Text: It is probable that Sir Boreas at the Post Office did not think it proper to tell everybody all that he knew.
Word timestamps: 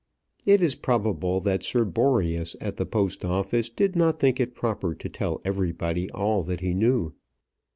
It 0.47 0.61
is 0.63 0.73
probable 0.73 1.39
that 1.41 1.61
Sir 1.61 1.85
Boreas 1.85 2.55
at 2.59 2.77
the 2.77 2.87
Post 2.87 3.23
Office 3.23 3.69
did 3.69 3.95
not 3.95 4.19
think 4.19 4.39
it 4.39 4.55
proper 4.55 4.95
to 4.95 5.09
tell 5.09 5.41
everybody 5.45 6.09
all 6.09 6.41
that 6.41 6.61
he 6.61 6.73
knew. 6.73 7.13